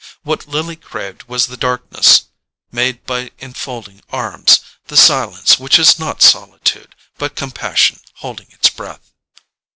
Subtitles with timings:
[0.23, 2.23] What Lily craved was the darkness
[2.71, 9.11] made by enfolding arms, the silence which is not solitude, but compassion holding its breath.